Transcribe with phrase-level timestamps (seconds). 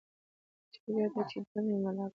[0.73, 2.09] جرګه ده چې ډم یې ملا کړ.